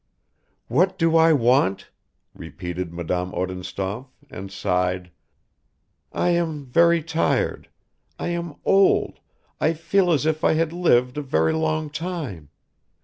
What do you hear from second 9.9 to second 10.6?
as if I